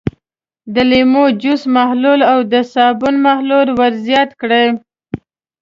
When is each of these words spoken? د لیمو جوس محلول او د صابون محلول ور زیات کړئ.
د 0.73 0.75
لیمو 0.89 1.23
جوس 1.41 1.61
محلول 1.75 2.19
او 2.31 2.39
د 2.51 2.53
صابون 2.73 3.15
محلول 3.25 3.67
ور 3.79 3.93
زیات 4.05 4.29
کړئ. 4.41 4.67